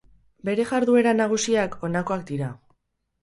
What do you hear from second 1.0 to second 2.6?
nagusiak honakoak dira.